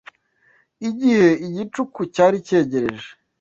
[0.89, 3.09] Igihe igicuku cyari cyegereje